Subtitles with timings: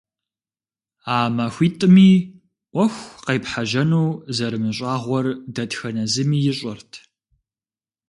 [1.15, 2.11] А махуитӀыми
[2.71, 6.91] Ӏуэху къепхьэжьэну зэрымыщӀагъуэр дэтхэнэ зыми ищӀэрт.